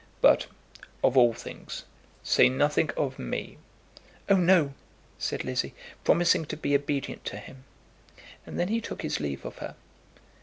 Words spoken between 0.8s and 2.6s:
of all things, say